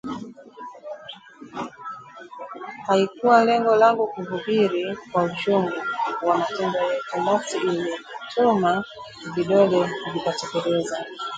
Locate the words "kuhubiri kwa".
4.07-5.23